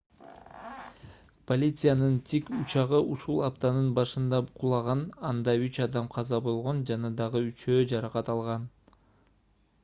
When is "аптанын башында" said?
3.49-4.39